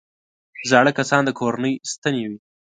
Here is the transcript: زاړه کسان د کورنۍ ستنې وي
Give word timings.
زاړه 0.69 0.91
کسان 0.99 1.21
د 1.25 1.29
کورنۍ 1.39 1.73
ستنې 1.91 2.23
وي 2.29 2.39